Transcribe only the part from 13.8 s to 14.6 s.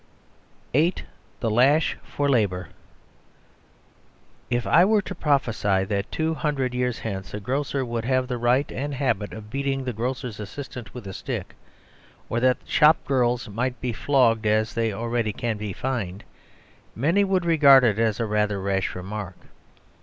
flogged,